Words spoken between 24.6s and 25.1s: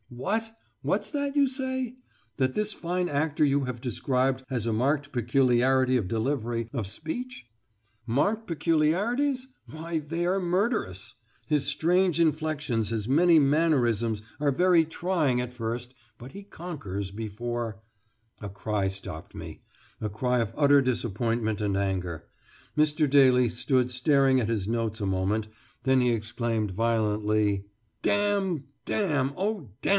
notes a